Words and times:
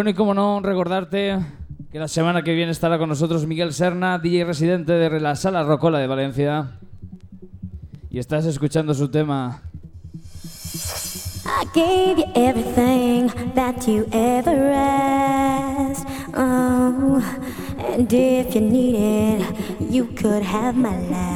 Bueno, 0.00 0.12
y 0.12 0.14
como 0.14 0.32
no, 0.32 0.60
recordarte 0.60 1.38
que 1.92 1.98
la 1.98 2.08
semana 2.08 2.40
que 2.42 2.54
viene 2.54 2.72
estará 2.72 2.96
con 2.96 3.10
nosotros 3.10 3.46
Miguel 3.46 3.74
Serna, 3.74 4.18
DJ 4.18 4.46
residente 4.46 4.94
de 4.94 5.20
la 5.20 5.36
Sala 5.36 5.62
Rocola 5.62 5.98
de 5.98 6.06
Valencia. 6.06 6.70
Y 8.08 8.18
estás 8.18 8.46
escuchando 8.46 8.94
su 8.94 9.10
tema. 9.10 9.60
Oh, 16.34 17.22
and 17.94 18.10
if 18.10 18.54
you 18.54 18.62
need 18.62 19.42
it, 19.42 19.90
you 19.90 20.06
could 20.16 20.42
have 20.42 20.78
my 20.78 20.96
last. 21.10 21.29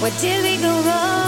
Where 0.00 0.10
did 0.12 0.42
we 0.42 0.56
go 0.56 0.80
wrong? 0.80 1.19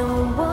the 0.00 0.06
world. 0.06 0.49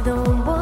I 0.00 0.02
don't 0.02 0.46
want 0.46 0.59